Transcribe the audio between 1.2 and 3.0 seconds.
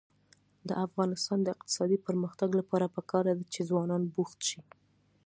د اقتصادي پرمختګ لپاره